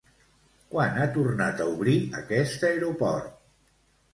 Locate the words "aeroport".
2.71-3.33